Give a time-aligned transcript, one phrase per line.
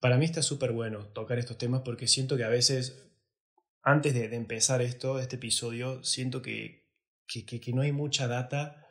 [0.00, 3.02] para mí está súper bueno tocar estos temas porque siento que a veces,
[3.82, 6.86] antes de, empezar esto, este episodio, siento que,
[7.26, 8.86] que, no hay mucha data.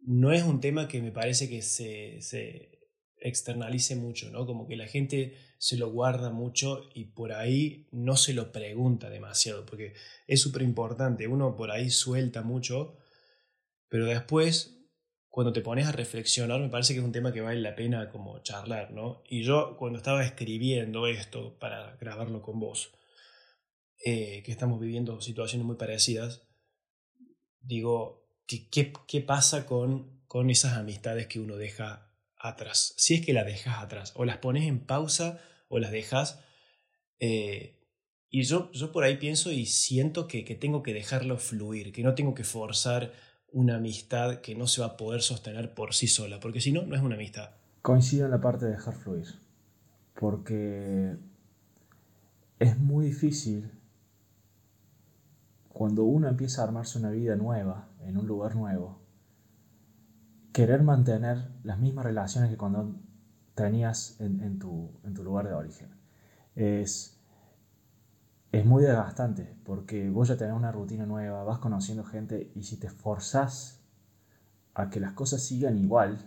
[0.00, 2.76] No es un tema que me parece que se, se
[3.18, 4.46] externalice mucho, ¿no?
[4.46, 9.10] Como que la gente se lo guarda mucho y por ahí no se lo pregunta
[9.10, 9.94] demasiado, porque
[10.26, 11.26] es súper importante.
[11.26, 12.98] Uno por ahí suelta mucho,
[13.88, 14.75] pero después
[15.36, 18.08] cuando te pones a reflexionar, me parece que es un tema que vale la pena
[18.08, 19.22] como charlar, ¿no?
[19.28, 22.94] Y yo cuando estaba escribiendo esto para grabarlo con vos,
[24.02, 26.48] eh, que estamos viviendo situaciones muy parecidas,
[27.60, 28.70] digo, ¿qué,
[29.06, 32.94] qué, pasa con, con esas amistades que uno deja atrás?
[32.96, 36.40] Si es que las dejas atrás, o las pones en pausa o las dejas...
[37.20, 37.74] Eh,
[38.30, 42.02] y yo, yo por ahí pienso y siento que, que tengo que dejarlo fluir, que
[42.02, 43.12] no tengo que forzar
[43.52, 46.82] una amistad que no se va a poder sostener por sí sola, porque si no,
[46.82, 47.50] no es una amistad.
[47.82, 49.26] Coincido en la parte de dejar fluir,
[50.18, 51.16] porque
[52.58, 53.70] es muy difícil
[55.68, 58.98] cuando uno empieza a armarse una vida nueva, en un lugar nuevo,
[60.52, 62.94] querer mantener las mismas relaciones que cuando
[63.54, 65.88] tenías en, tu, en tu lugar de origen.
[66.54, 67.15] Es
[68.58, 72.78] es muy desgastante porque vos ya tenés una rutina nueva, vas conociendo gente y si
[72.78, 73.80] te esforzás
[74.74, 76.18] a que las cosas sigan igual,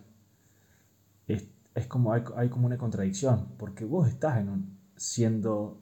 [1.27, 1.47] es,
[1.87, 5.81] como hay, como una contradicción porque vos estás en siendo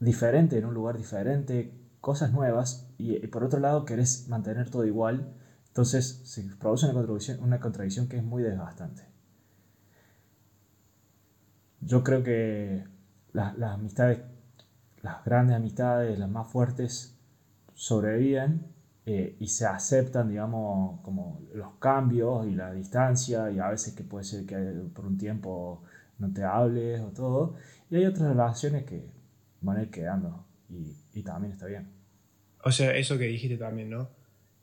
[0.00, 5.32] diferente en un lugar diferente, cosas nuevas y, por otro lado querés mantener todo igual,
[5.68, 9.02] entonces se produce una contradicción, una contradicción que es muy desgastante.
[11.80, 12.84] Yo creo que
[13.32, 14.20] las amistades
[15.04, 17.14] las grandes amistades, las más fuertes,
[17.74, 18.62] sobreviven
[19.04, 24.02] eh, y se aceptan, digamos, como los cambios y la distancia y a veces que
[24.02, 24.56] puede ser que
[24.94, 25.82] por un tiempo
[26.18, 27.54] no te hables o todo.
[27.90, 29.04] Y hay otras relaciones que
[29.60, 31.86] van a ir quedando y, y también está bien.
[32.64, 34.08] O sea, eso que dijiste también, ¿no?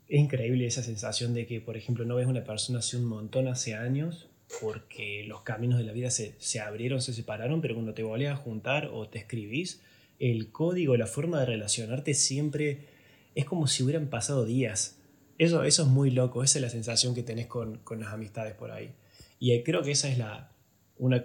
[0.08, 3.46] Es increíble esa sensación de que, por ejemplo, no ves una persona hace un montón,
[3.46, 4.28] hace años,
[4.60, 8.28] porque los caminos de la vida se, se abrieron, se separaron, pero cuando te volvés
[8.28, 9.80] a juntar o te escribís,
[10.22, 12.86] el código, la forma de relacionarte siempre
[13.34, 15.00] es como si hubieran pasado días.
[15.36, 18.70] Eso, eso es muy loco, esa es la sensación que tenés con, las amistades por
[18.70, 18.94] ahí.
[19.40, 20.52] Y creo que esa es la,
[20.96, 21.24] una,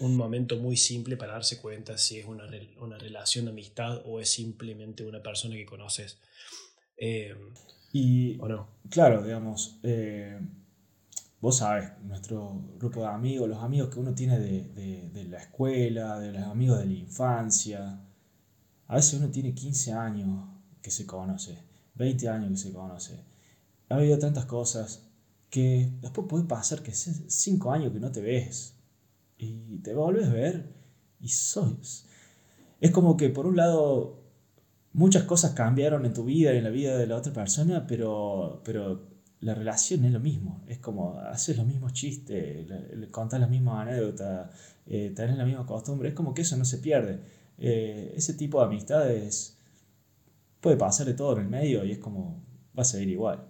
[0.00, 2.50] un momento muy simple para darse cuenta si es una,
[2.80, 6.18] una relación de amistad o es simplemente una persona que conoces.
[6.96, 7.32] Eh,
[7.92, 8.66] y, ¿O no?
[8.90, 10.36] Claro, digamos, eh,
[11.40, 16.18] vos sabes, nuestro grupo de amigos, los amigos que uno tiene de, de la escuela,
[16.18, 18.00] de los amigos de la infancia,
[18.88, 20.48] a veces uno tiene 15 años
[20.82, 21.58] que se conoce,
[21.94, 23.24] 20 años que se conoce.
[23.88, 25.02] Ha habido tantas cosas
[25.50, 28.74] que después puede pasar que 5 años que no te ves
[29.38, 30.72] y te vuelves a ver
[31.20, 32.06] y sos.
[32.80, 34.22] Es como que por un lado
[34.92, 38.62] muchas cosas cambiaron en tu vida y en la vida de la otra persona, pero,
[38.64, 39.02] pero
[39.40, 40.64] la relación es lo mismo.
[40.66, 42.66] Es como haces los mismos chistes,
[43.10, 44.50] contás las mismas anécdotas,
[44.86, 46.08] eh, tenés la misma costumbre.
[46.08, 47.20] Es como que eso no se pierde.
[47.58, 49.58] Eh, ese tipo de amistades
[50.60, 52.44] puede pasar de todo en el medio y es como
[52.76, 53.46] va a seguir igual.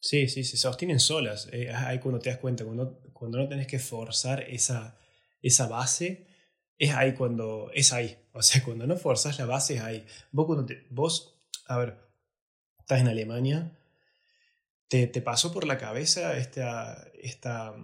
[0.00, 1.48] Sí, sí, se sostienen solas.
[1.52, 4.98] Eh, ahí cuando te das cuenta, cuando, cuando no tenés que forzar esa,
[5.40, 6.26] esa base,
[6.76, 8.18] es ahí cuando es ahí.
[8.32, 10.04] O sea, cuando no forzas la base es ahí.
[10.32, 11.96] Vos, cuando te, vos a ver,
[12.80, 13.78] estás en Alemania,
[14.88, 17.74] te, te pasó por la cabeza esta, esta,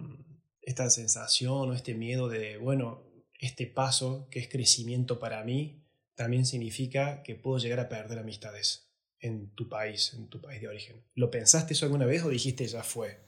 [0.61, 3.08] esta sensación o este miedo de, bueno,
[3.39, 5.83] este paso, que es crecimiento para mí,
[6.15, 8.91] también significa que puedo llegar a perder amistades
[9.21, 11.03] en tu país, en tu país de origen.
[11.15, 13.19] ¿Lo pensaste eso alguna vez o dijiste ya fue?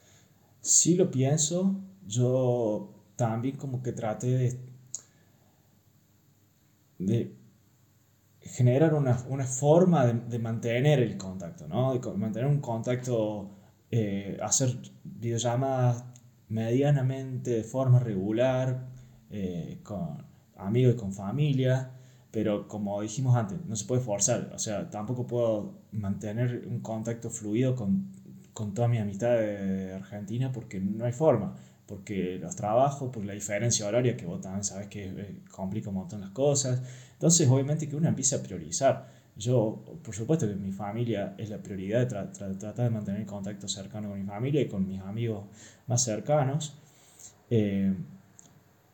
[0.60, 1.82] Sí lo pienso.
[2.06, 4.60] Yo también como que traté de,
[7.00, 7.42] de
[8.42, 11.94] generar una, forma de, mantener el contacto, ¿no?
[11.94, 13.52] De mantener un contacto,
[13.90, 16.06] eh, hacer videollamadas
[16.50, 18.91] medianamente de forma regular,
[19.32, 20.24] eh, con
[20.58, 21.92] amigos y con familia,
[22.32, 27.30] pero como dijimos antes, no se puede forzar, o sea, tampoco puedo mantener un contacto
[27.30, 28.08] fluido con,
[28.54, 31.56] con toda mi amistad de Argentina porque no hay forma,
[31.86, 35.96] porque los trabajos, por la diferencia horaria, que vos también sabes que eh, complica un
[35.96, 36.82] montón las cosas,
[37.14, 39.22] entonces obviamente que uno empieza a priorizar.
[39.38, 44.20] Yo, por supuesto que mi familia es la prioridad, tratar de mantener contacto cercano con
[44.20, 45.46] mi familia y con mis amigos
[45.88, 46.76] más cercanos.
[47.50, 47.94] Eh,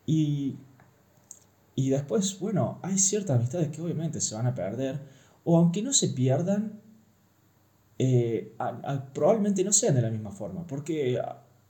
[0.07, 0.55] y,
[1.75, 4.99] y después, bueno, hay ciertas amistades que obviamente se van a perder,
[5.43, 6.81] o aunque no se pierdan,
[7.99, 8.55] eh,
[9.13, 11.21] probablemente no sean de la misma forma, porque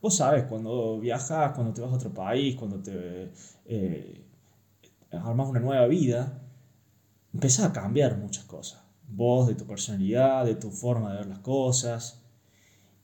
[0.01, 3.31] vos sabes, cuando viajas, cuando te vas a otro país, cuando te,
[3.65, 4.23] eh,
[5.11, 6.41] armas una nueva vida,
[7.33, 8.83] empezás a cambiar muchas cosas.
[9.09, 12.21] Vos, de tu personalidad, de tu forma de ver las cosas.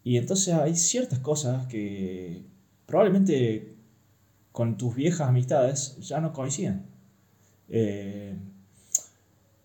[0.04, 2.46] Y entonces hay ciertas cosas que
[2.86, 3.74] probablemente
[4.54, 6.86] con tus viejas amistades ya no coinciden.
[7.68, 8.38] Eh,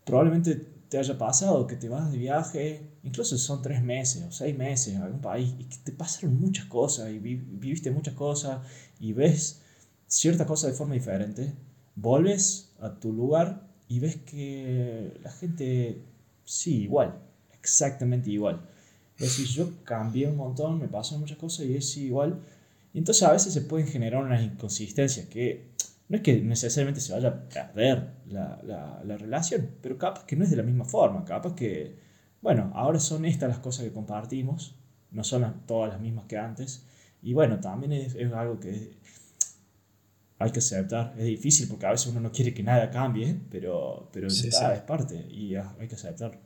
[0.04, 0.56] probablemente
[0.88, 4.96] te haya pasado que te vas de viaje, incluso son tres meses o seis meses
[4.96, 8.62] a algún país, y que te pasaron muchas cosas y viviste muchas cosas
[8.98, 9.60] y ves
[10.06, 11.52] ciertas cosas de forma diferente,
[11.94, 16.02] vuelves a tu lugar y ves que la gente,
[16.44, 17.20] sí, igual,
[17.52, 18.66] exactamente igual.
[19.18, 22.40] Es decir, yo cambié un montón, me pasan muchas cosas y es igual.
[22.98, 25.70] Entonces a veces se pueden generar unas inconsistencias que
[26.08, 30.34] no es que necesariamente se vaya a perder la, la, la, relación, pero capaz que
[30.34, 31.96] no es de la misma forma, capaz que,
[32.40, 34.74] bueno, ahora son estas las cosas que compartimos,
[35.10, 36.86] no son todas las mismas que antes,
[37.22, 38.96] y bueno, también es, es algo que
[40.40, 44.08] hay que aceptar, es difícil porque a veces uno no quiere que nada cambie, pero,
[44.12, 44.56] pero es
[44.86, 46.40] parte y hay que aceptar.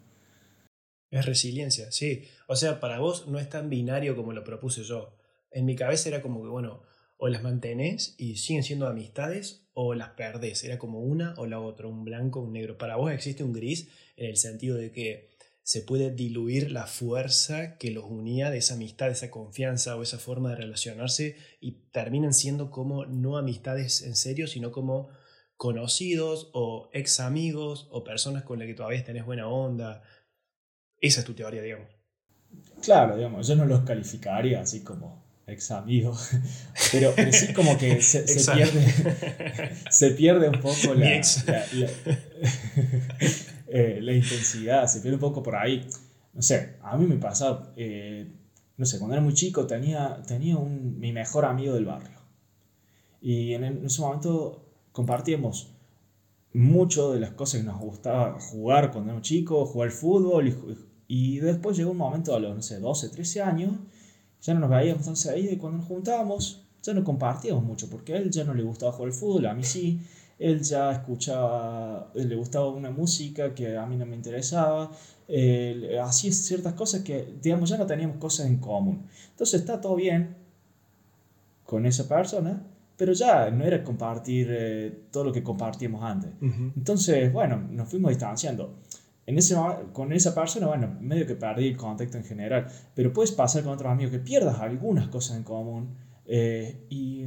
[1.10, 2.25] Es resiliencia, sí.
[2.46, 5.21] O sea, para vos no es tan binario como lo propuse yo.
[5.52, 6.82] En mi cabeza era como que, bueno,
[7.25, 10.64] o las mantenés y siguen siendo amistades o las perdés.
[10.64, 12.78] Era como una o la otra, un blanco o un negro.
[12.78, 15.31] Para vos existe un gris en el sentido de que
[15.62, 20.19] se puede diluir la fuerza que los unía de esa amistad, esa confianza o esa
[20.19, 25.08] forma de relacionarse y terminan siendo como no amistades en serio, sino como
[25.56, 30.02] conocidos o ex amigos o personas con las que todavía tenés buena onda.
[31.00, 31.88] Esa es tu teoría, digamos.
[32.82, 36.16] Claro, digamos, yo no los calificaría así como ex amigo,
[36.92, 38.22] pero, sí como que se,
[38.52, 41.16] pierde, se pierde un poco la,
[43.68, 45.86] eh, la, intensidad, se pierde un poco por ahí.
[46.32, 48.26] No sé, a mí me pasa, eh,
[48.76, 52.20] no sé, cuando era muy chico tenía, tenía un, mi mejor amigo del barrio.
[53.20, 55.74] Y en, ese momento compartíamos
[56.54, 60.48] mucho de las cosas que nos gustaba jugar cuando éramos chicos, jugar fútbol.
[60.48, 60.56] Y,
[61.08, 63.72] y después llegó un momento a los, no sé, 12, 13 años
[64.42, 68.12] ya no nos veíamos tan seguido y cuando nos juntábamos ya no compartíamos mucho porque
[68.14, 70.00] a él ya no le gustaba jugar al fútbol, a mí sí,
[70.38, 74.90] él ya escuchaba, le gustaba una música que a mí no me interesaba,
[76.02, 79.06] hacía ciertas cosas que, digamos, ya no teníamos cosas en común.
[79.30, 80.36] Entonces está todo bien
[81.64, 82.60] con esa persona,
[82.96, 86.30] pero ya no era compartir eh, todo lo que compartíamos antes.
[86.76, 88.74] Entonces, bueno, nos fuimos distanciando
[89.26, 89.56] en ese,
[89.92, 93.72] con esa persona, bueno, medio que perdí el contacto en general, pero puedes pasar con
[93.72, 95.94] otros amigos que pierdas algunas cosas en común
[96.26, 97.26] eh, y,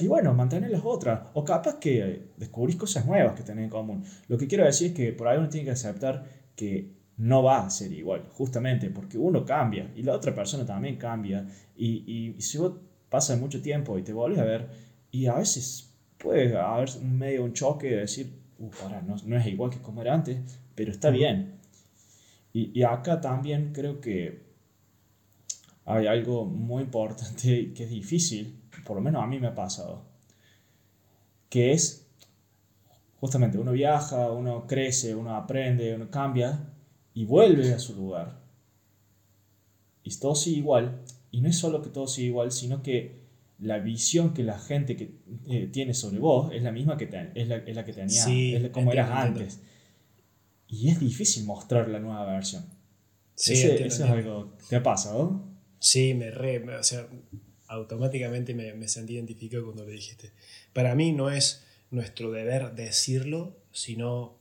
[0.00, 4.02] y, bueno, mantener las otras, o capaz que descubrís cosas nuevas que tenés en común.
[4.28, 6.24] Lo que quiero decir es que por ahí uno tiene que aceptar
[6.56, 10.96] que no va a ser igual, justamente porque uno cambia y la otra persona también
[10.96, 11.46] cambia
[11.76, 12.72] y, y si vos
[13.10, 14.68] pasas mucho tiempo y te vuelves a ver
[15.10, 18.40] y a veces puede haber medio un choque de decir,
[18.82, 20.38] ahora no, no es igual que como era antes,
[20.80, 21.58] pero está bien.
[22.54, 24.46] Y, y, acá también creo que
[25.84, 30.06] hay algo muy importante que es difícil, por lo menos a mí me ha pasado,
[31.50, 32.06] que es
[33.16, 36.72] justamente uno viaja, uno crece, uno aprende, uno cambia
[37.12, 38.40] y vuelve a su lugar.
[40.02, 41.02] Y todo sigue igual.
[41.30, 43.20] Y no es solo que todo sigue igual, sino que
[43.58, 45.10] la visión que la gente que,
[45.46, 48.24] eh, tiene sobre vos es la misma que es, la, es, la, que tenía,
[48.56, 49.60] es como eras antes.
[50.70, 52.64] Y es difícil mostrar la nueva versión.
[53.34, 54.56] Sí, Ese, eso es algo.
[54.68, 55.42] ¿Te ha pasado?
[55.80, 56.62] Sí, me re.
[56.76, 57.08] o sea,
[57.66, 60.30] automáticamente me, me sentí identificado cuando lo dijiste.
[60.72, 64.36] Para mí no es nuestro deber decirlo, sino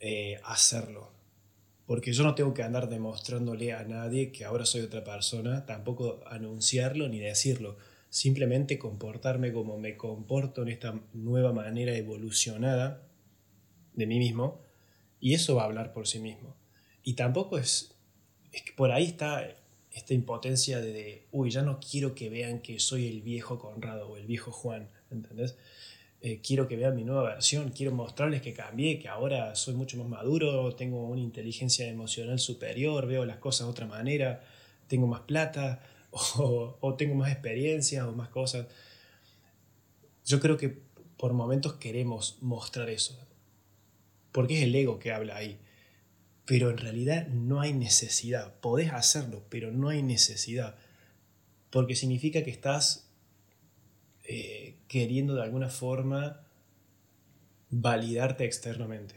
[0.00, 1.12] eh, hacerlo.
[1.86, 6.20] Porque yo no tengo que andar demostrándole a nadie que ahora soy otra persona, tampoco
[6.26, 7.76] anunciarlo ni decirlo.
[8.10, 13.06] Simplemente comportarme como me comporto en esta nueva manera evolucionada
[13.94, 14.65] de mí mismo
[15.20, 16.56] y eso va a hablar por sí mismo.
[17.02, 17.94] Y tampoco es,
[18.52, 19.56] es que por ahí está
[19.96, 24.16] esta impotencia de, uy, ya no quiero que vean que soy el viejo Conrado o
[24.18, 25.56] el viejo Juan, ¿entendés?
[26.20, 29.96] Eh, quiero que vean mi nueva versión, quiero mostrarles que cambié, que ahora soy mucho
[29.96, 34.42] más maduro, tengo una inteligencia emocional superior, veo las cosas de otra manera,
[34.86, 35.80] tengo más plata
[36.10, 38.66] o, o tengo más experiencia o más cosas.
[40.26, 40.78] Yo creo que
[41.16, 43.18] por momentos queremos mostrar eso,
[44.36, 45.58] porque es el ego que habla ahí.
[46.44, 48.60] Pero en realidad no hay necesidad.
[48.60, 50.76] Podés hacerlo, pero no hay necesidad.
[51.70, 53.08] Porque significa que estás
[54.24, 56.44] eh, queriendo de alguna forma
[57.70, 59.14] validarte externamente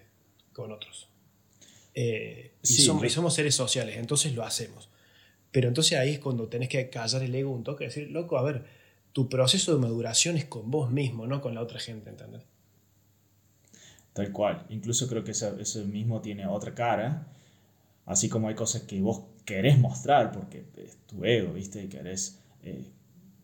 [0.54, 1.10] con otros.
[1.96, 4.88] Eh, y, somos, somos, seres sociales, entonces lo hacemos.
[5.52, 8.38] Pero entonces ahí es cuando tenés que callar el ego un toque y decir, loco,
[8.38, 8.64] a ver,
[9.12, 12.44] tu proceso de maduración es con vos mismo, no con la otra gente, ¿entendés?
[14.20, 14.66] Tal cual.
[14.70, 17.28] Incluso creo que eso, mismo tiene otra cara,
[18.06, 21.84] así como hay cosas que vos querés mostrar porque es tu ego, ¿viste?
[21.84, 22.86] Y querés, eh,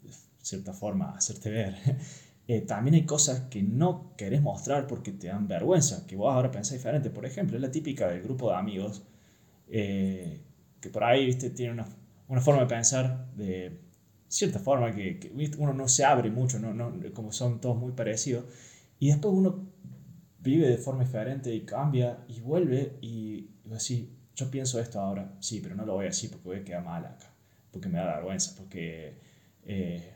[0.03, 1.75] de cierta forma, hacerte ver.
[2.47, 6.51] Eh, también hay cosas que no querés mostrar porque te dan vergüenza, que vos ahora
[6.51, 7.09] pensás diferente.
[7.09, 9.01] Por ejemplo, es la típica del grupo de amigos,
[9.67, 10.41] eh,
[10.79, 11.49] que por ahí, ¿viste?
[11.49, 11.87] Tiene una,
[12.27, 13.79] una forma de pensar de
[14.27, 16.71] cierta forma que, uno no se abre mucho, ¿no?
[16.71, 18.45] No, como son todos muy parecidos,
[18.99, 19.65] y después uno
[20.45, 25.59] vive de forma diferente y cambia y vuelve y, así, yo pienso esto ahora, sí,
[25.61, 27.33] pero no lo voy a decir porque voy a quedar mal acá,
[27.71, 29.17] porque me da vergüenza, porque
[29.63, 30.13] eh,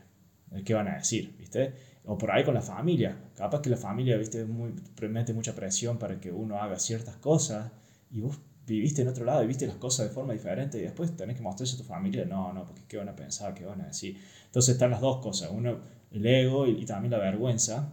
[0.64, 1.36] ¿qué van a decir?
[1.36, 1.74] ¿Viste?
[2.04, 4.44] O por ahí con la familia, capaz que la familia, ¿viste?
[4.44, 4.72] Muy,
[5.08, 7.70] mete mucha presión para que uno haga ciertas cosas
[8.10, 11.16] y vos viviste en otro lado y viste las cosas de forma diferente y después
[11.16, 13.80] tenés que mostrarse a tu familia, no, no, porque qué van a pensar, qué van
[13.80, 14.16] a decir.
[14.46, 15.80] Entonces están las dos cosas, uno,
[16.12, 17.92] el ego y, también la vergüenza.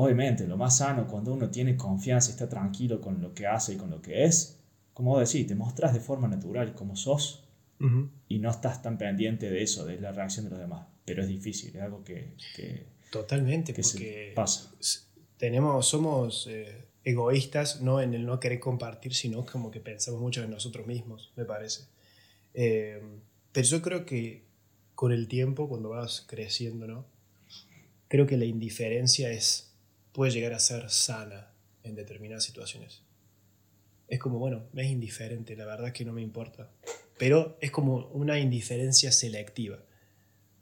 [0.00, 3.76] Obviamente, lo más sano cuando uno tiene confianza está tranquilo con lo que hace y
[3.76, 4.58] con lo que es,
[4.92, 7.44] como vos decís, te mostrás de forma natural como sos
[8.28, 10.86] y no estás tan pendiente de eso, de la reacción de los demás.
[11.06, 12.34] Pero es difícil, es algo que...
[13.10, 14.70] Totalmente, porque pasa.
[15.38, 16.46] Tenemos, somos...
[16.48, 20.86] Eh, egoístas, no en el no querer compartir, sino como que pensamos mucho en nosotros
[20.86, 21.84] mismos, me parece.
[22.54, 23.00] Eh,
[23.52, 24.44] pero yo creo que
[24.94, 27.06] con el tiempo, cuando vas creciendo, ¿no?
[28.08, 29.69] Creo que la indiferencia es,
[30.20, 31.50] puede llegar a ser sana
[31.82, 33.00] en determinadas situaciones.
[34.06, 36.70] Es como, bueno, me es indiferente, la verdad es que no me importa.
[37.16, 39.78] Pero es como una indiferencia selectiva.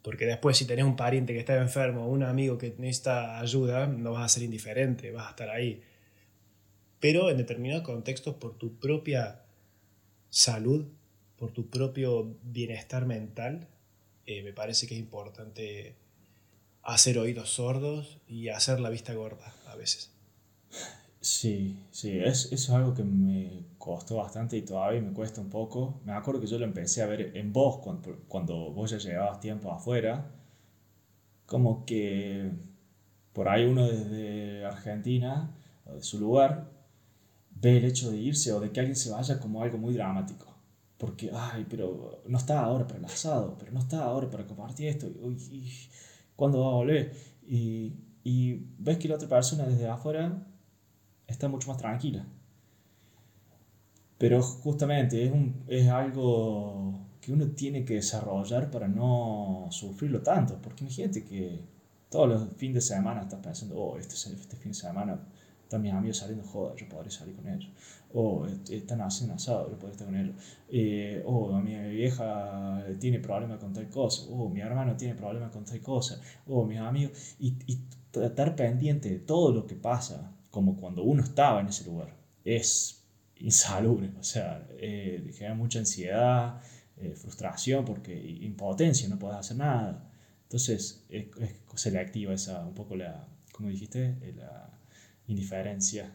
[0.01, 4.13] Porque después si tenés un pariente que está enfermo, un amigo que necesita ayuda, no
[4.13, 5.83] vas a ser indiferente, vas a estar ahí
[7.01, 9.43] pero en determinados contextos por tu propia
[10.31, 10.87] salud,
[11.37, 13.69] por tu propio bienestar mental,
[14.27, 15.97] eh, me parece que es importante
[16.83, 20.11] hacer oídos sordos y hacer la vista gorda a veces.
[21.21, 25.51] Sí, sí, es, eso es algo que me costó bastante y todavía me cuesta un
[25.51, 26.01] poco.
[26.05, 29.41] Me acuerdo que yo lo empecé a ver en vos cuando, cuando vos ya llevabas
[29.41, 30.31] tiempo afuera,
[31.47, 32.53] como que
[33.33, 35.55] por ahí uno desde Argentina,
[35.87, 36.71] o de su lugar,
[37.51, 40.47] ve el hecho de irse o de que alguien se vaya como algo muy dramático.
[40.99, 44.89] Porque, ay, pero no está ahora para el asado, pero no está ahora para compartir
[44.89, 45.07] esto.
[45.07, 45.71] Y,
[46.39, 47.13] ¿Cuándo va a volver?
[47.49, 50.47] Y, y ves que la otra persona desde afuera
[51.27, 52.25] está mucho más tranquila.
[54.19, 60.63] Pero justamente es, un, es algo que uno tiene que desarrollar para no sufrirlo tanto.
[60.63, 61.59] Porque imagínate que
[62.09, 65.21] todos los fines de semana estás pensando, oh, este, este fin de semana
[65.69, 67.71] están mis amigos saliendo, joder, yo podría salir con ellos.
[68.15, 70.35] O están haciendo asado, yo podría estar con ellos.
[70.71, 74.23] Eh, o mi vieja tiene problemas con tal cosa.
[74.31, 76.23] O mi hermano tiene problemas con tal cosa.
[76.47, 77.37] O mis amigos.
[77.39, 77.83] Y, y
[78.15, 83.05] estar pendiente de todo lo que pasa, como cuando uno estaba en ese lugar, es
[83.37, 84.11] insalubre.
[84.19, 86.63] O sea, eh, genera mucha ansiedad,
[86.97, 90.11] eh, frustración, porque impotencia, no puedes hacer nada.
[90.45, 91.27] Entonces, es,
[91.75, 94.78] se le activa esa, un poco la, como dijiste, la
[95.29, 96.13] indiferencia.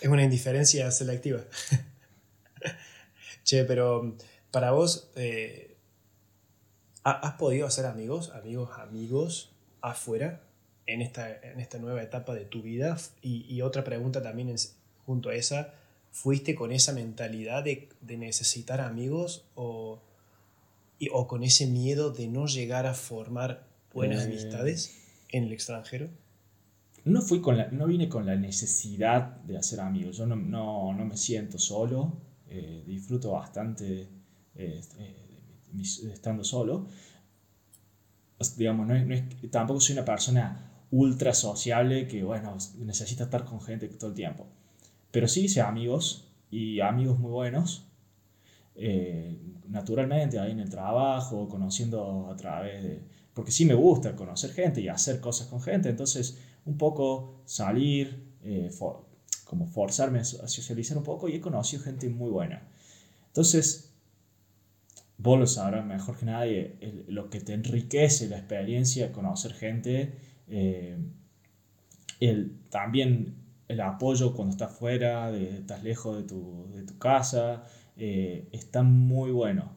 [0.00, 1.40] Es una indiferencia selectiva.
[3.44, 4.16] che, pero
[4.50, 5.76] para vos, eh,
[7.04, 10.42] ¿has podido hacer amigos, amigos, amigos afuera
[10.86, 12.98] en esta, en esta nueva etapa de tu vida?
[13.22, 14.54] Y, otra pregunta también
[15.06, 15.74] junto a esa,
[16.10, 20.02] ¿fuiste con esa mentalidad de, necesitar amigos o,
[21.12, 24.96] o con ese miedo de no llegar a formar buenas eh, amistades
[25.28, 26.08] en el extranjero?
[27.04, 30.16] No, fui con la, no vine con la necesidad de hacer amigos.
[30.16, 34.08] Yo no, no, no me siento solo, eh, disfruto bastante
[34.54, 34.80] eh,
[36.12, 36.86] estando solo.
[38.56, 43.88] Digamos, no es, tampoco soy una persona ultra sociable que, bueno, necesita estar con gente
[43.88, 44.46] todo el tiempo.
[45.10, 47.86] Pero sí hice amigos y amigos muy buenos.
[48.74, 49.38] Eh,
[49.68, 53.02] naturalmente, ahí en el trabajo, conociendo a través de...
[53.34, 55.88] Porque sí me gusta conocer gente y hacer cosas con gente.
[55.88, 56.38] Entonces,
[56.70, 58.70] un poco salir, eh,
[59.44, 62.62] como forzarme a socializar un poco y he conocido gente muy buena.
[63.26, 63.92] Entonces,
[65.18, 70.14] vos lo sabrás mejor que nadie, lo que te enriquece la experiencia conocer gente,
[70.48, 70.96] eh,
[72.20, 73.34] el, también
[73.68, 77.64] el apoyo cuando estás fuera, de, estás lejos de tu, de tu casa,
[77.96, 79.72] eh, está muy bueno.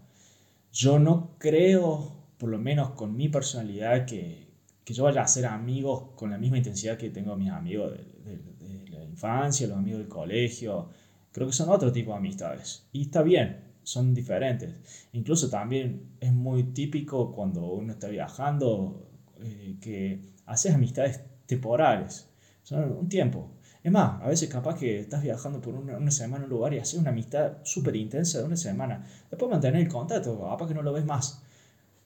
[0.71, 4.42] Yo no creo, por lo menos con mi personalidad, que,
[4.83, 8.89] que yo vaya a ser amigos con la misma intensidad que tengo mis amigos de,
[8.89, 10.89] la infancia, los amigos del colegio.
[11.31, 12.87] Creo que son otro tipo de amistades.
[12.91, 15.07] Y está bien, son diferentes.
[15.13, 19.07] Incluso también es muy típico cuando uno está viajando
[19.39, 22.29] eh, que haces amistades temporales.
[22.63, 23.51] Son un tiempo.
[23.83, 26.73] Es más, a veces capaz que estás viajando por una, una semana a un lugar
[26.73, 29.05] y haces una amistad súper intensa de una semana.
[29.29, 31.41] Después mantener el contacto, capaz que no lo ves más.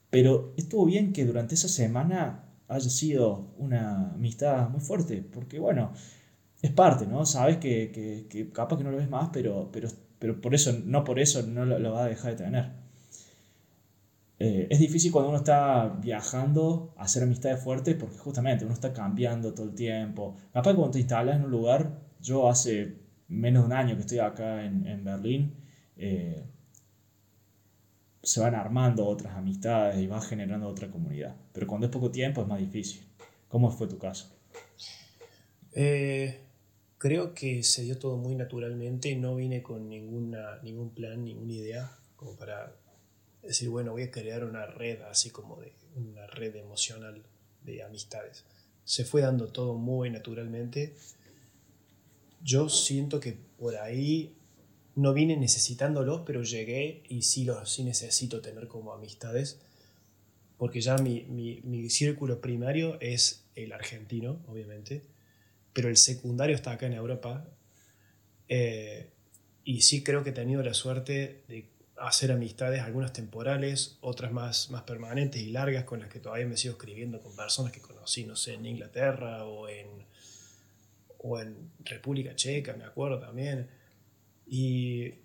[0.10, 5.92] Pero estuvo bien que durante esa semana haya sido una amistad muy fuerte, porque bueno,
[6.62, 7.26] es parte, ¿no?
[7.26, 10.74] Sabes que, que, que capaz que no lo ves más, pero, pero, pero por eso,
[10.86, 12.72] no por eso no lo, lo va a dejar de tener.
[14.40, 19.54] Eh, es difícil cuando uno está viajando hacer amistades fuertes porque justamente uno está cambiando
[19.54, 20.36] todo el tiempo.
[20.54, 22.98] Capaz cuando te instalas en un lugar, yo hace
[23.28, 25.56] menos de un año que estoy acá en, en Berlín,
[25.98, 26.46] eh,
[28.28, 31.34] se van armando otras amistades y vas generando otra comunidad.
[31.54, 33.08] Pero cuando es poco tiempo es más difícil.
[33.48, 34.36] ¿Cómo fue tu caso?
[35.72, 36.42] Eh,
[36.98, 41.98] creo que se dio todo muy naturalmente, no vine con ninguna, ningún plan, ninguna idea
[42.18, 42.76] como para
[43.44, 47.24] decir, bueno, voy a crear una red así como de una red emocional
[47.64, 48.44] de amistades.
[48.84, 50.98] Se fue dando todo muy naturalmente.
[52.44, 54.36] Yo siento que por ahí
[54.98, 59.60] no vine necesitándolos, pero llegué y sí los sí necesito tener como amistades,
[60.58, 65.04] porque ya mi, mi, mi círculo primario es el argentino, obviamente,
[65.72, 67.48] pero el secundario está acá en Europa.
[68.50, 69.12] Eh,
[69.63, 74.72] y sí creo que he tenido la suerte de hacer amistades, algunas temporales, otras más,
[74.72, 78.25] más permanentes y largas, con las que todavía me sigo escribiendo con personas que conocí,
[78.25, 79.88] no sé, en Inglaterra o en,
[81.20, 83.77] o en República Checa, me acuerdo también.
[84.48, 85.16] Y,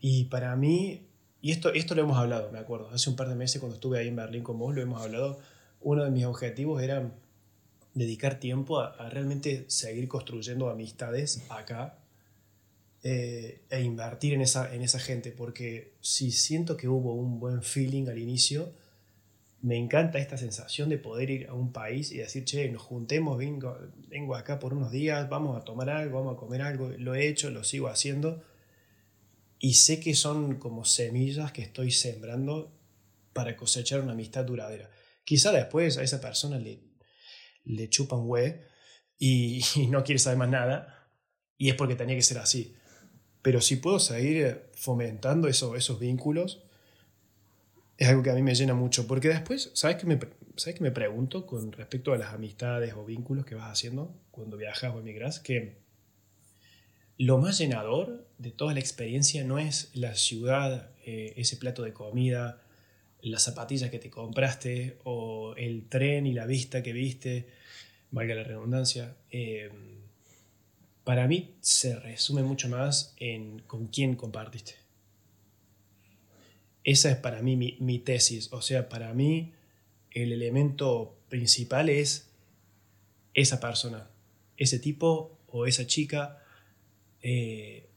[0.00, 1.08] y para mí,
[1.40, 3.98] y esto, esto lo hemos hablado, me acuerdo, hace un par de meses cuando estuve
[3.98, 5.38] ahí en Berlín con vos, lo hemos hablado,
[5.80, 7.10] uno de mis objetivos era
[7.94, 11.98] dedicar tiempo a, a realmente seguir construyendo amistades acá
[13.08, 17.62] eh, e invertir en esa, en esa gente, porque si siento que hubo un buen
[17.62, 18.72] feeling al inicio,
[19.62, 23.38] me encanta esta sensación de poder ir a un país y decir, che, nos juntemos,
[23.38, 23.78] vengo,
[24.08, 27.28] vengo acá por unos días, vamos a tomar algo, vamos a comer algo, lo he
[27.28, 28.42] hecho, lo sigo haciendo,
[29.58, 32.72] y sé que son como semillas que estoy sembrando
[33.32, 34.90] para cosechar una amistad duradera.
[35.24, 36.80] Quizá después a esa persona le,
[37.64, 38.66] le chupa un hue
[39.18, 41.08] y, no quiere saber más nada,
[41.58, 42.76] y es porque tenía que ser así
[43.46, 46.64] pero si puedo seguir fomentando eso, esos vínculos,
[47.96, 50.18] es algo que a mí me llena mucho, porque después, ¿sabes qué me,
[50.56, 54.56] ¿sabes qué me pregunto con respecto a las amistades o vínculos que vas haciendo cuando
[54.56, 55.38] viajas o emigras?
[55.38, 55.85] Que
[57.18, 61.92] lo más llenador de toda la experiencia no es la ciudad, eh, ese plato de
[61.92, 62.62] comida,
[63.22, 67.48] las zapatillas que te compraste o el tren y la vista que viste,
[68.10, 69.16] valga la redundancia.
[69.30, 69.70] Eh,
[71.04, 74.74] para mí se resume mucho más en con quién compartiste.
[76.84, 78.52] Esa es para mí mi, tesis.
[78.52, 79.52] O sea, para mí
[80.12, 82.28] el elemento principal es
[83.34, 84.08] esa persona,
[84.56, 86.42] ese tipo o esa chica
[87.22, 87.88] eh,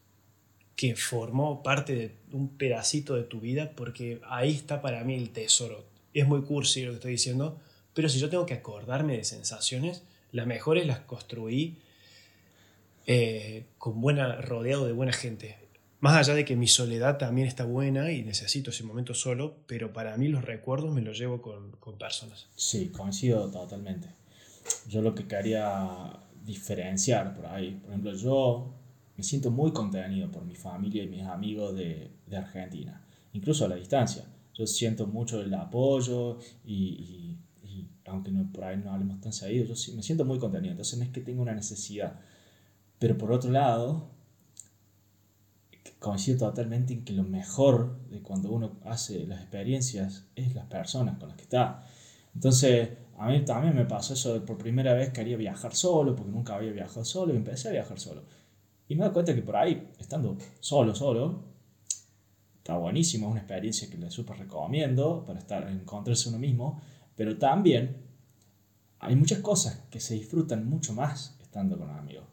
[0.76, 5.32] que formó parte de un pedacito de tu vida, porque ahí está para mí el
[5.32, 5.86] tesoro.
[6.14, 7.60] Es muy cursi lo que estoy diciendo,
[7.94, 11.80] pero si yo tengo que acordarme de sensaciones, las mejores las construí
[13.08, 15.58] eh, con buena, rodeado de buena gente.
[16.00, 19.92] Más allá de que mi soledad también está buena y necesito ese momento solo, pero
[19.92, 22.48] para mí los recuerdos me los llevo con, con personas.
[22.56, 24.08] Sí, coincido totalmente.
[24.88, 28.79] Yo lo que quería diferenciar por ahí, por ejemplo, yo
[29.20, 33.68] me siento muy contenido por mi familia y mis amigos de, de Argentina, incluso a
[33.68, 34.26] la distancia.
[34.54, 39.66] Yo siento mucho el apoyo y, y, aunque no, por ahí no hablemos tan seguido,
[39.66, 40.72] yo me siento muy contenido.
[40.72, 42.20] Entonces no es que tenga una necesidad
[43.00, 44.10] pero por otro lado,
[46.00, 51.18] coincido totalmente en que lo mejor de cuando uno hace las experiencias es las personas
[51.18, 51.88] con las que está.
[52.36, 56.32] Entonces, a mí también me pasó eso de por primera vez quería viajar solo, porque
[56.32, 58.24] nunca había viajado solo, y empecé a viajar solo.
[58.90, 61.44] Y me doy cuenta que por ahí, estando solo, solo,
[62.58, 66.82] está buenísimo, es una experiencia que le súper recomiendo para estar, encontrarse uno mismo,
[67.16, 67.98] pero también
[69.00, 72.26] hay muchas cosas que se disfrutan mucho más estando con amigos.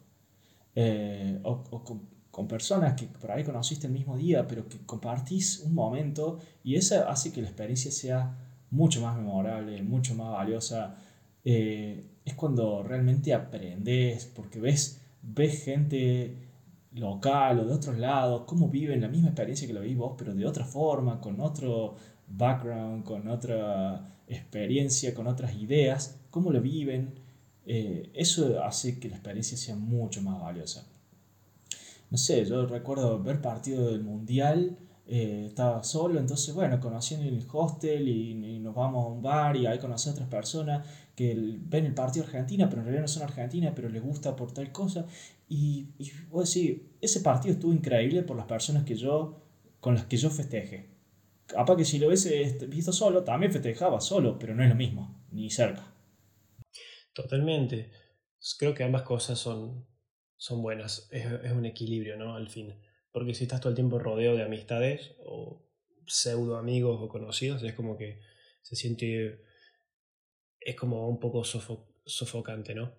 [0.73, 5.73] Eh, o, con, personas que por ahí conociste el mismo día, pero que compartís un
[5.73, 8.37] momento y eso hace que la experiencia sea
[8.69, 10.95] mucho más memorable, mucho más valiosa.
[11.43, 16.46] Eh, es cuando realmente aprendes, porque ves, ves gente
[16.97, 20.33] local o de otros lados, cómo viven la misma experiencia que lo vivís vos, pero
[20.33, 21.95] de otra forma, con otro
[22.27, 27.13] background, con otra experiencia, con otras ideas, cómo lo viven.
[27.65, 30.85] Eh, eso hace que la experiencia sea mucho más valiosa.
[32.09, 34.77] No sé, yo recuerdo ver partido del Mundial
[35.09, 39.55] eh, estaba solo, entonces bueno, conocí en el hostel y, nos vamos a un bar
[39.55, 43.07] y ahí conocí a otras personas que ven el partido Argentina, pero en realidad no
[43.07, 45.05] son argentinas, pero les gusta por tal cosa.
[45.47, 49.43] Y, y voy a decir, ese partido estuvo increíble por las personas que yo,
[49.79, 50.97] con las que yo festeje.
[51.45, 55.25] Capaz que si lo hubiese visto solo, también festejaba solo, pero no es lo mismo,
[55.31, 55.93] ni cerca.
[57.13, 57.91] Totalmente.
[58.59, 59.87] Creo que ambas cosas son,
[60.35, 61.07] son buenas.
[61.11, 62.35] Es, es un equilibrio, ¿no?
[62.35, 62.75] Al fin.
[63.11, 65.65] Porque si estás todo el tiempo rodeo de amistades o
[66.05, 68.21] pseudo amigos o conocidos, es como que
[68.61, 69.43] se siente.
[70.59, 72.93] Es como un poco sofocante, ¿no?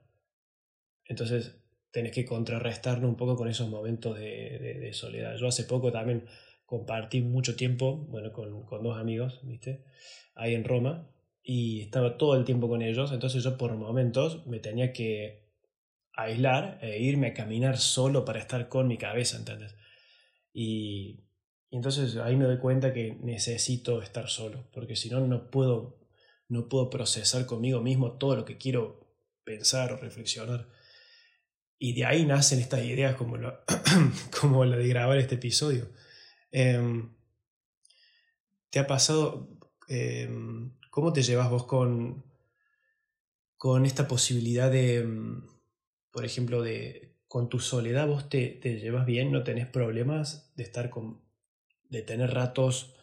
[1.05, 1.55] Entonces
[1.91, 5.37] tenés que contrarrestarlo un poco con esos momentos de, de, soledad.
[5.37, 6.27] Yo hace poco también
[6.67, 9.85] compartí mucho tiempo, bueno, con, con, dos amigos, ¿viste?
[10.35, 11.11] Ahí en Roma,
[11.43, 15.49] y estaba todo el tiempo con ellos, entonces yo por momentos me tenía que
[16.13, 19.75] aislar e irme a caminar solo para estar con mi cabeza, ¿entendés?
[20.53, 21.25] Y,
[21.71, 25.99] entonces ahí me doy cuenta que necesito estar solo, porque si no, no puedo,
[26.49, 30.69] no puedo procesar conmigo mismo todo lo que quiero pensar o reflexionar.
[31.79, 33.61] Y de ahí nacen estas ideas como, lo,
[34.41, 35.91] como la de grabar este episodio.
[36.51, 37.15] Em,
[38.71, 39.49] ¿Te ha pasado,
[39.89, 42.25] em, cómo te llevas vos con,
[43.57, 45.47] con esta posibilidad de, em,
[46.11, 50.63] por ejemplo, de con tu soledad vos te, te, llevas bien, no tenés problemas de
[50.63, 51.21] estar con,
[51.91, 52.95] de tener ratos,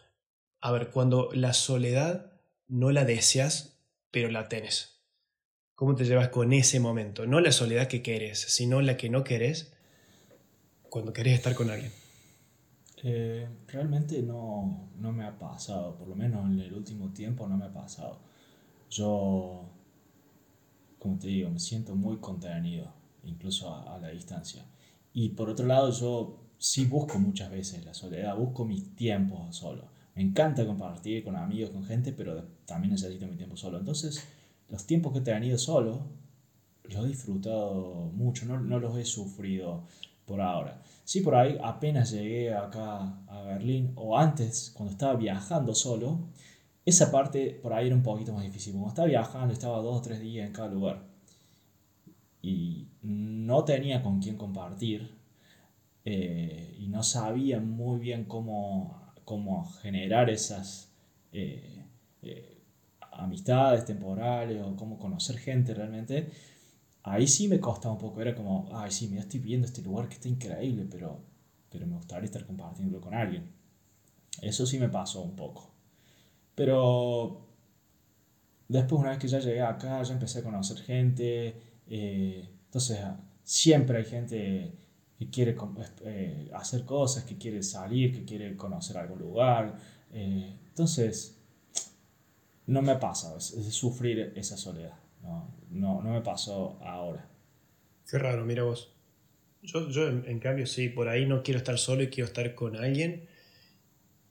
[0.61, 2.33] a ver, cuando la soledad
[2.67, 3.79] no la deseas,
[4.11, 4.94] pero la tenés.
[5.75, 7.25] ¿Cómo te llevas con ese momento?
[7.25, 9.73] No la soledad que querés, sino la que no querés
[10.89, 11.91] cuando querés estar con alguien.
[13.03, 17.57] Eh, realmente no, no me ha pasado, por lo menos en el último tiempo no
[17.57, 18.19] me ha pasado.
[18.89, 19.65] Yo,
[20.97, 22.87] como te digo, me siento muy contenido
[23.25, 24.63] incluso a, la distancia.
[25.13, 29.83] Y por otro lado, yo sí busco muchas veces la soledad, busco mis tiempos solo.
[30.15, 33.77] Me encanta compartir con amigos, con gente, pero también necesito mi tiempo solo.
[33.79, 34.25] Entonces,
[34.69, 36.07] los tiempos que he tenido solo,
[36.83, 39.83] los he disfrutado mucho, no, no los he sufrido
[40.25, 40.81] por ahora.
[41.03, 46.19] Sí, por ahí apenas llegué acá a Berlín, o antes, cuando estaba viajando solo,
[46.85, 48.73] esa parte por ahí era un poquito más difícil.
[48.73, 51.15] Cuando estaba viajando, estaba dos o tres días en cada lugar
[52.45, 55.09] y no tenía con quién compartir
[56.05, 60.93] eh, y no sabía muy bien cómo, cómo generar esas
[61.31, 61.83] eh,
[62.21, 62.54] eh,
[63.51, 66.29] amistades temporales o cómo conocer gente realmente,
[67.03, 68.21] ahí sí me costaba un poco.
[68.21, 71.19] Era como, ay, sí, me estoy viendo este lugar que está increíble, pero,
[71.69, 73.51] pero me gustaría estar compartiéndolo con alguien.
[74.41, 75.71] Eso sí me pasó un poco.
[76.55, 77.45] Pero
[78.67, 81.55] después, una vez que ya llegué acá, ya empecé a conocer gente
[81.87, 82.99] eh, entonces,
[83.43, 84.73] siempre hay gente
[85.17, 85.55] que quiere
[86.03, 89.77] eh, hacer cosas, que quiere salir, que quiere conocer algún lugar.
[90.11, 91.34] Eh, entonces,
[92.67, 94.97] no me pasa es, sufrir esa soledad.
[95.21, 97.29] No, no, no, me pasó ahora.
[98.09, 98.93] Qué raro, mira vos.
[99.61, 102.75] Yo, yo en, cambio, sí, por ahí no quiero estar solo y quiero estar con
[102.75, 103.27] alguien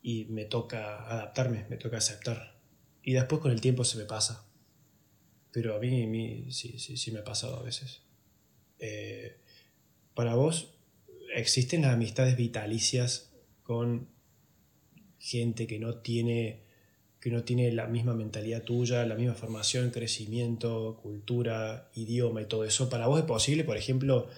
[0.01, 2.61] y me toca adaptarme, me toca aceptar.
[3.03, 4.47] Y después con el tiempo se me pasa.
[5.51, 8.03] Pero a mí, mí sí, sí, sí me ha pasado a veces.
[8.79, 9.41] Eh,
[10.15, 10.75] para vos,
[11.35, 14.09] ¿existen las amistades vitalicias con
[15.19, 16.64] gente que no tiene
[17.25, 22.65] que no tiene la misma mentalidad tuya, la misma formación, crecimiento, cultura, idioma y todo
[22.65, 22.91] eso.
[22.91, 24.29] ¿Para vos es posible, por ejemplo,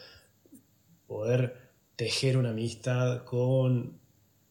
[1.08, 1.56] poder
[1.96, 3.98] tejer una amistad con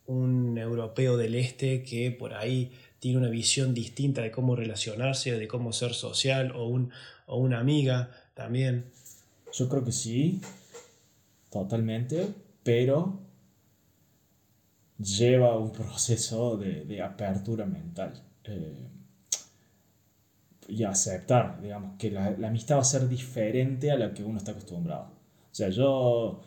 [0.06, 5.48] un europeo del este que por ahí tiene una visión distinta de cómo relacionarse, de
[5.48, 6.92] cómo ser social o, un,
[7.28, 8.92] o una amiga también.
[9.54, 10.42] Yo creo que sí,
[11.50, 12.28] totalmente,
[12.64, 13.18] pero
[15.00, 18.88] lleva un proceso de, de apertura mental eh,
[20.68, 24.38] y aceptar, digamos, que la, la, amistad va a ser diferente a la que uno
[24.38, 25.04] está acostumbrado.
[25.04, 26.42] O sea, yo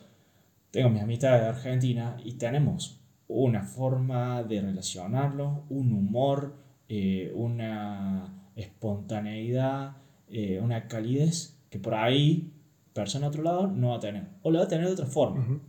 [0.70, 6.54] tengo mis amistades de Argentina y tenemos una forma de relacionarlo, un humor,
[6.88, 9.96] eh, una espontaneidad,
[10.28, 12.52] eh, una calidez que por ahí
[12.94, 14.26] persona de otro lado no va a tener.
[14.42, 15.60] O lo va a tener de otra forma.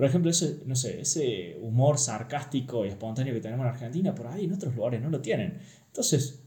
[0.00, 4.28] Por ejemplo, ese, no sé, ese humor sarcástico y espontáneo que tenemos en Argentina, por
[4.28, 5.58] ahí en otros lugares no lo tienen.
[5.88, 6.42] Entonces,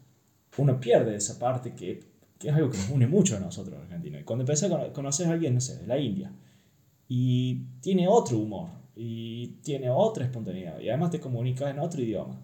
[0.58, 2.00] uno pierde esa parte que,
[2.40, 4.20] que es algo que nos une mucho a nosotros en Argentina.
[4.20, 6.34] Y cuando empecé a conocer a alguien, no sé, de la India,
[7.08, 12.42] y tiene otro humor, y tiene otra espontaneidad y además te comunica en otro idioma.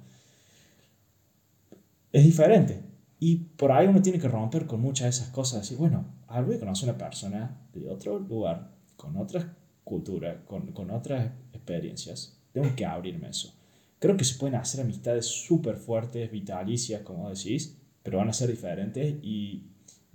[2.12, 2.84] Es diferente.
[3.19, 5.62] Y por ahí uno tiene que romper con muchas de esas cosas.
[5.62, 9.48] Decir, bueno, ahora voy a conocer a una persona de otro lugar, con otras
[9.89, 12.38] culturas, con, con otras experiencias.
[12.54, 13.54] Tengo que abrirme eso.
[13.99, 18.49] Creo que se pueden hacer amistades súper fuertes, vitalicias, como decís, pero van a ser
[18.49, 19.63] diferentes y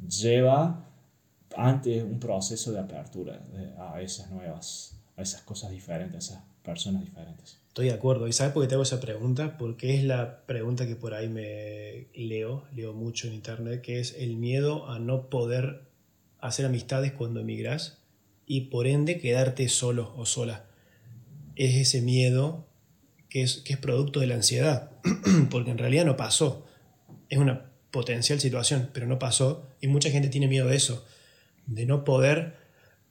[0.08, 0.88] lleva
[1.56, 3.44] antes un proceso de apertura
[3.78, 7.58] a esas nuevas, a esas cosas diferentes, a esas personas diferentes.
[7.68, 8.26] Estoy de acuerdo.
[8.26, 9.58] ¿Y sabes por qué te hago esa pregunta?
[9.58, 14.14] Porque es la pregunta que por ahí me leo, leo mucho en internet, que es
[14.18, 15.82] el miedo a no poder
[16.40, 18.03] hacer amistades cuando emigras
[18.46, 20.66] y por ende quedarte solo o sola.
[21.56, 22.66] Es ese miedo
[23.28, 24.90] que es, que es producto de la ansiedad,
[25.50, 26.66] porque en realidad no pasó.
[27.28, 31.06] Es una potencial situación, pero no pasó y mucha gente tiene miedo de eso,
[31.66, 32.56] de no poder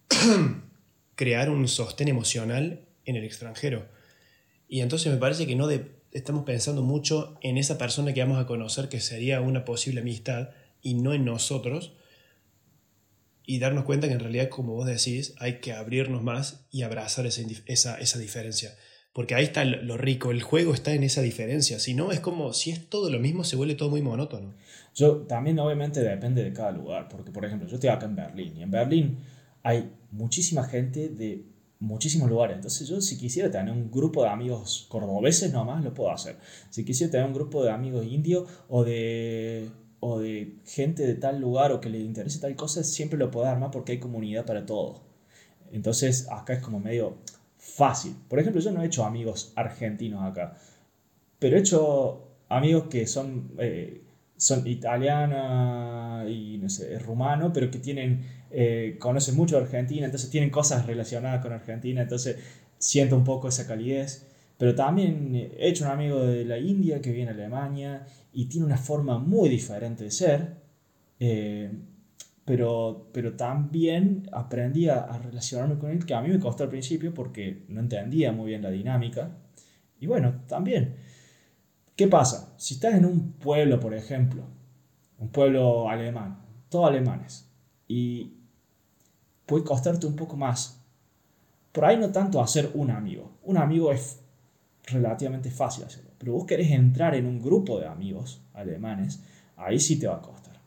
[1.15, 3.88] crear un sostén emocional en el extranjero.
[4.67, 5.69] Y entonces me parece que no
[6.12, 10.50] estamos pensando mucho en esa persona que vamos a conocer que sería una posible amistad
[10.82, 11.93] y no en nosotros.
[13.45, 17.25] Y darnos cuenta que en realidad, como vos decís, hay que abrirnos más y abrazar
[17.25, 18.75] esa, esa, esa diferencia.
[19.12, 21.79] Porque ahí está lo rico, el juego está en esa diferencia.
[21.79, 24.53] Si no, es como si es todo lo mismo, se vuelve todo muy monótono.
[24.95, 27.10] Yo también, obviamente, depende de cada lugar.
[27.10, 29.17] Porque, por ejemplo, yo estoy acá en Berlín y en Berlín
[29.62, 31.45] hay muchísima gente de
[31.79, 32.56] muchísimos lugares.
[32.56, 36.38] Entonces yo si quisiera tener un grupo de amigos cordobeses nomás, lo puedo hacer.
[36.69, 39.69] Si quisiera tener un grupo de amigos indios o de,
[40.03, 43.45] o de gente de tal lugar o que le interese tal cosa, siempre lo puedo
[43.47, 45.01] armar porque hay comunidad para todo.
[45.71, 47.17] Entonces acá es como medio
[47.57, 48.15] fácil.
[48.27, 50.57] Por ejemplo, yo no he hecho amigos argentinos acá,
[51.39, 54.01] pero he hecho amigos que son, eh,
[54.35, 60.49] son italiana y no sé, rumano, pero que tienen eh, conocen mucho Argentina, entonces tienen
[60.49, 62.37] cosas relacionadas con Argentina, entonces
[62.77, 64.27] siento un poco esa calidez.
[64.63, 68.65] Pero también he hecho un amigo de la India que viene a Alemania y tiene
[68.65, 70.56] una forma muy diferente de ser,
[71.19, 71.69] eh,
[72.45, 76.69] pero, pero también aprendí a, a, relacionarme con él, que a mí me costó al
[76.69, 79.36] principio porque no entendía muy bien la dinámica.
[79.99, 80.95] Y bueno, también,
[81.97, 82.54] ¿qué pasa?
[82.56, 84.45] Si estás en un pueblo, por ejemplo,
[85.19, 87.52] un pueblo alemán, todos alemanes,
[87.86, 88.32] y
[89.45, 90.82] puede costarte un poco más.
[91.73, 93.39] Por ahí no tanto hacer un amigo.
[93.43, 94.22] Un amigo es
[94.88, 96.12] relativamente fácil hacerlo.
[96.17, 99.24] Pero vos querés entrar en un grupo de amigos alemanes,
[99.56, 100.60] ahí sí te va a costar.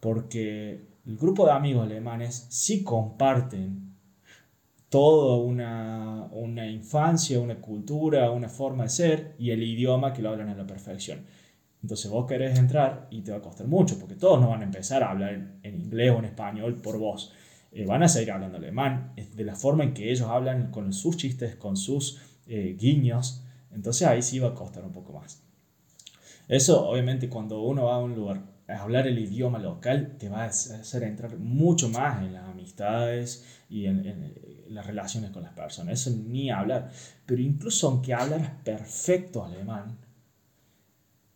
[0.00, 3.90] Porque el grupo de amigos alemanes sí comparten
[4.88, 10.30] toda una, una infancia, una cultura, una forma de ser y el idioma que lo
[10.30, 11.20] hablan a la perfección.
[11.82, 14.64] Entonces vos querés entrar y te va a costar mucho, porque todos no van a
[14.64, 15.32] empezar a hablar
[15.62, 17.32] en, inglés o en español por vos.
[17.72, 21.16] Eh, van a seguir hablando alemán, de la forma en que ellos hablan con sus
[21.16, 23.39] chistes, con sus eh, guiños.
[23.72, 25.42] Entonces ahí sí va a costar un poco más.
[26.48, 30.44] Eso obviamente cuando uno va a un lugar a hablar el idioma local te va
[30.44, 34.34] a hacer entrar mucho más en las amistades y en,
[34.68, 36.00] las relaciones con las personas.
[36.00, 36.90] Eso ni hablar.
[37.26, 39.98] Pero incluso aunque hablaras perfecto alemán,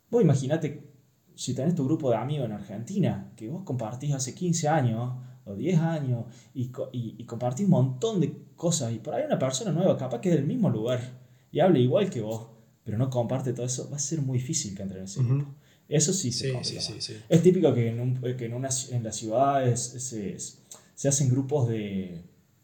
[0.09, 0.91] vos imagínate
[1.35, 5.53] si tenés tu grupo de amigos en Argentina, que vos compartís hace 15 años o
[5.53, 9.97] 10 años y, y, compartís un montón de cosas y por ahí una persona nueva,
[9.97, 11.24] capaz que es del mismo lugar
[11.55, 12.47] y habla igual que vos,
[12.83, 15.55] pero no comparte todo eso, va a ser muy difícil que entre en ese grupo.
[15.87, 19.03] Eso sí se sí, sí, sí, Es típico que en, un, que en, una, en
[19.03, 22.23] las ciudades se, se hacen grupos de,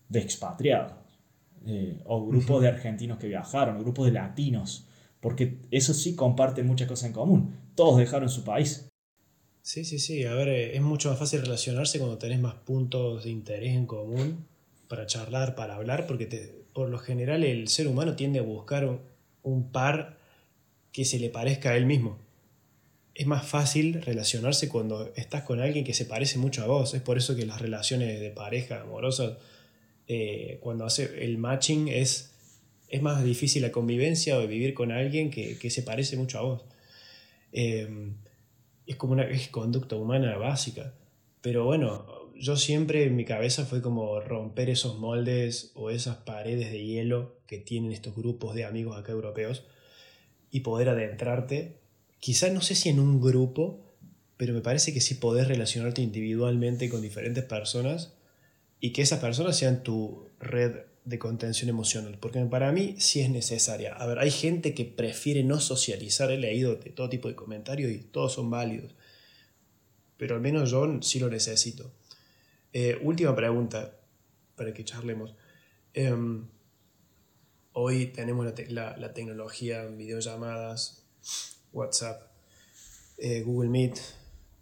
[0.10, 0.92] de expatriados,
[1.68, 4.88] eh, o grupos de argentinos que viajaron, o grupos de latinos,
[5.22, 7.56] porque eso sí comparten muchas cosas en común.
[7.76, 8.90] Todos dejaron su país,
[9.64, 10.26] Sí, sí, sí.
[10.26, 13.86] A ver, eh, es mucho más fácil relacionarse cuando tenés más puntos de interés en
[13.86, 14.48] común
[14.88, 19.00] para charlar, para hablar, porque te, por lo general el ser humano tiende a buscar
[19.44, 20.18] un, par
[20.92, 22.20] que se le parezca a él mismo.
[23.14, 26.94] Es más fácil relacionarse cuando estás con alguien que se parece mucho a vos.
[26.94, 29.38] Es por eso que las relaciones de pareja amorosas,
[30.08, 32.32] eh, cuando hace el matching, es,
[32.90, 36.42] es más difícil la convivencia o vivir con alguien que, que se parece mucho a
[36.42, 36.62] vos.
[37.52, 38.14] Eh,
[38.88, 40.94] es como una conducta humana básica.
[41.42, 46.72] Pero bueno, yo siempre en mi cabeza fue como romper esos moldes o esas paredes
[46.72, 49.64] de hielo que tienen estos grupos de amigos acá europeos
[50.50, 51.78] y poder adentrarte,
[52.20, 53.86] quizás no sé si en un grupo,
[54.38, 58.16] pero me parece que sí podés relacionarte individualmente con diferentes personas
[58.80, 63.30] y que esas personas sean tu red de contención emocional, porque para mí sí es
[63.30, 63.94] necesaria.
[63.94, 67.92] A ver, hay gente que prefiere no socializar, he leído de todo tipo de comentarios
[67.92, 68.96] y todos son válidos,
[70.18, 71.94] pero al menos yo sí lo necesito.
[72.74, 73.98] Eh, última pregunta,
[74.56, 75.36] para que charlemos.
[75.94, 76.48] Em,
[77.74, 81.06] hoy tenemos la, la, tecnología, videollamadas,
[81.74, 82.32] WhatsApp,
[83.18, 84.00] eh, Google Meet,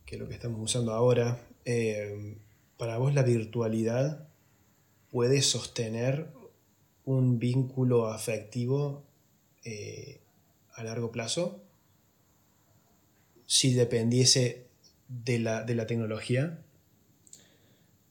[0.05, 1.39] que es lo que estamos usando ahora.
[1.65, 2.39] Em,
[2.77, 4.27] para vos la virtualidad
[5.11, 6.31] puede sostener
[7.05, 9.03] un vínculo afectivo
[9.63, 10.21] eh,
[10.73, 11.61] a largo plazo
[13.45, 14.67] si dependiese
[15.07, 16.63] de la, de la tecnología?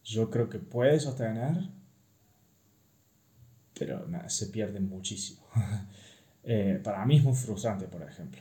[0.09, 1.69] Yo creo que puede sostener,
[3.79, 5.47] pero se pierde muchísimo.
[6.51, 8.41] Eh, para mí es muy frustrante, por ejemplo.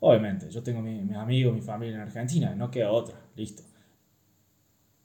[0.00, 3.62] Obviamente, yo tengo mis mi amigos, mi familia en Argentina, no queda otra, listo.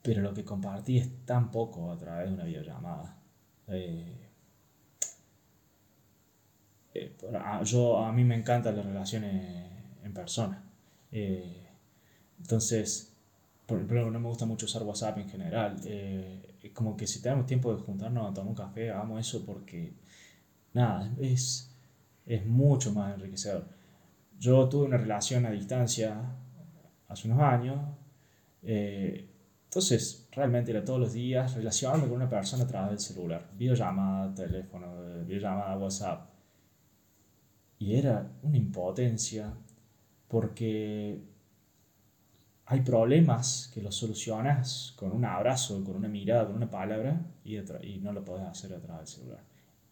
[0.02, 3.16] Pero lo que compartí es tan poco a través de una videollamada.
[3.68, 4.28] Eh,
[6.92, 7.16] eh,
[7.64, 9.70] yo, a mí me encantan las relaciones
[10.02, 10.62] en persona.
[12.38, 13.09] entonces,
[13.70, 15.76] por ejemplo, no me gusta mucho usar WhatsApp en general.
[15.84, 19.92] Es como que si tenemos tiempo de juntarnos a tomar un café, hagamos eso porque,
[20.72, 21.72] nada, es,
[22.26, 23.68] es mucho más enriquecedor.
[24.40, 26.20] Yo tuve una relación a distancia
[27.06, 27.78] hace unos años,
[28.64, 29.28] eh,
[29.64, 34.34] entonces realmente era todos los días relacionarme con una persona a través del celular, videollamada,
[34.34, 34.88] teléfono,
[35.24, 36.28] videollamada, WhatsApp.
[37.78, 39.54] Y era una impotencia
[40.26, 41.29] porque
[42.72, 47.56] hay problemas que los solucionas con un abrazo, con una mirada, con una palabra y,
[47.56, 49.44] y no lo podés hacer a través del celular.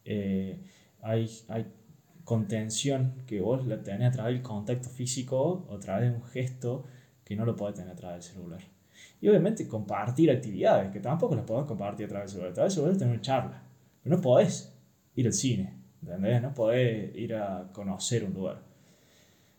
[0.05, 0.61] Eh,
[1.03, 1.67] hay, hay
[2.23, 6.23] contención que vos la tenés a través del contacto físico o a través de un
[6.23, 6.85] gesto
[7.25, 8.61] que no lo podés tener a través del celular.
[9.21, 12.53] Y obviamente compartir actividades, que tampoco las podés compartir a través del celular.
[12.53, 13.63] A través del celular tenés una charla,
[14.05, 14.73] pero no podés
[15.17, 16.41] ir al cine, ¿entendés?
[16.41, 18.68] No podés ir a conocer un lugar.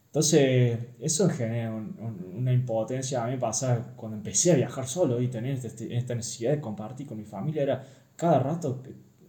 [0.09, 3.23] Entonces, eso genera una impotencia.
[3.23, 6.59] A mí me pasa cuando empecé a viajar solo y tener este, esta necesidad de
[6.59, 8.81] compartir con mi familia, era cada rato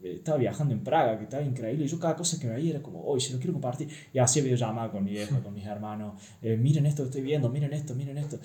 [0.02, 3.04] estaba viajando en Praga, que estaba increíble, y yo cada cosa que veía era como,
[3.04, 6.56] hoy si lo quiero compartir, y hacía videollamada con mi vieja, con mis hermanos, eh,
[6.56, 8.38] miren esto que estoy viendo, miren esto, miren esto.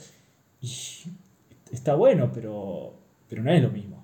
[0.62, 0.69] Y
[1.71, 4.04] está bueno, pero, pero no es lo mismo.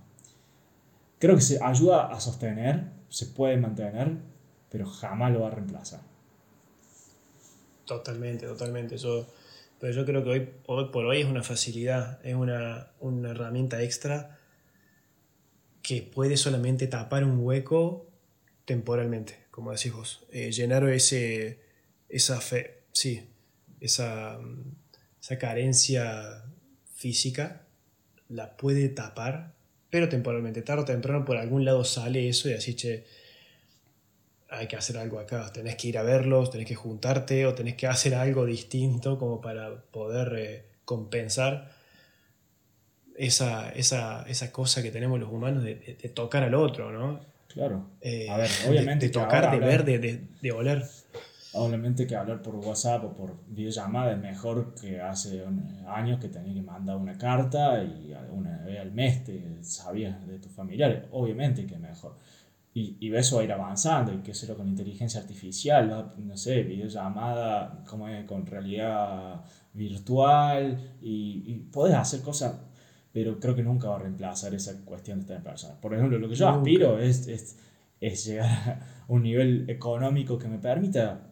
[1.19, 4.17] Creo que se ayuda a sostener, se puede mantener,
[4.69, 6.10] pero jamás lo va a reemplazar.
[7.91, 8.97] Totalmente, totalmente.
[8.97, 9.27] Yo,
[9.77, 13.83] pero yo creo que hoy, hoy por hoy es una facilidad, es una, una herramienta
[13.83, 14.39] extra
[15.81, 18.09] que puede solamente tapar un hueco
[18.63, 20.25] temporalmente, como decís vos.
[20.31, 21.59] Eh, llenar ese,
[22.07, 23.27] esa fe, sí,
[23.81, 24.39] esa,
[25.21, 26.45] esa carencia
[26.95, 27.67] física
[28.29, 29.53] la puede tapar,
[29.89, 33.03] pero temporalmente, tarde o temprano por algún lado sale eso y así, che,
[34.51, 37.75] hay que hacer algo acá, tenés que ir a verlos, tenés que juntarte o tenés
[37.75, 41.71] que hacer algo distinto como para poder eh, compensar
[43.15, 45.75] esa, esa, esa, cosa que tenemos los humanos de,
[46.13, 47.21] tocar al otro, ¿no?
[47.47, 47.85] Claro.
[48.01, 49.07] Eh, a ver, obviamente.
[49.07, 50.83] De, tocar, de ver, de, de, oler.
[51.53, 55.43] Obviamente que hablar por WhatsApp o por videollamada es mejor que hace
[55.87, 60.39] años que tenías que mandar una carta y una vez al mes te sabías de
[60.39, 61.03] tus familiares.
[61.11, 62.15] Obviamente que es mejor.
[62.73, 66.63] Y, y eso va a ir avanzando, y que lo con inteligencia artificial, no sé,
[66.63, 69.41] videollamada como es, con realidad
[69.73, 72.55] virtual, y, y podés hacer cosas
[73.13, 75.79] pero creo que nunca va a reemplazar esa cuestión de estar en persona.
[75.79, 77.57] Por ejemplo, lo que yo aspiro es, es,
[77.99, 81.27] es, llegar a un nivel económico que me permita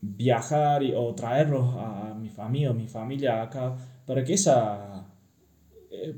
[0.00, 3.74] viajar o traerlos a mi familia o mi familia acá
[4.06, 5.06] para que esa
[5.90, 6.14] eh,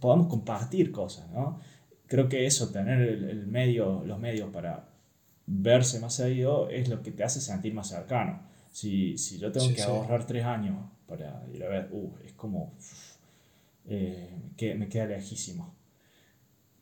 [0.00, 1.60] podamos compartir cosas, ¿no?
[2.10, 4.88] Creo que eso, tener el, medio, los medios para
[5.46, 8.40] verse más seguido es lo que te hace sentir más cercano.
[8.72, 10.74] Si, si yo tengo que ahorrar tres años
[11.06, 12.72] para ir a ver, uh, es como
[13.86, 15.72] eh, que me queda lejísimo.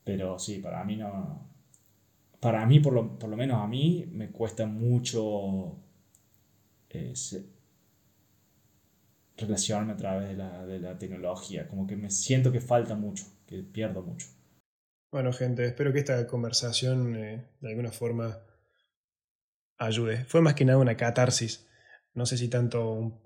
[0.03, 1.47] Pero sí, para mí no.
[2.39, 5.75] Para mí, por lo, por lo menos a mí, me cuesta mucho
[6.89, 7.13] eh,
[9.37, 11.67] relacionarme a través de la, de la tecnología.
[11.67, 14.38] Como que me siento que falta mucho, que pierdo mucho.
[15.11, 18.43] Bueno, gente, espero que esta conversación eh, de alguna forma
[19.77, 20.25] ayude.
[20.25, 21.67] Fue más que nada una catarsis.
[22.13, 23.21] No sé si tanto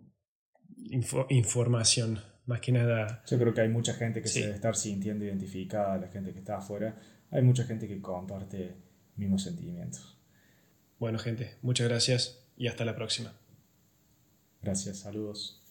[1.30, 3.24] información más que nada.
[3.28, 6.40] Yo creo que hay mucha gente que se debe estar sintiendo identificada, la gente que
[6.40, 6.96] está afuera.
[7.32, 8.76] Hay mucha gente que comparte
[9.16, 10.18] mismos sentimientos.
[11.00, 13.34] Bueno, gente, muchas gracias y hasta la próxima.
[14.62, 15.63] Gracias, saludos.